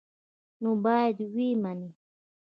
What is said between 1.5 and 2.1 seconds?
مني.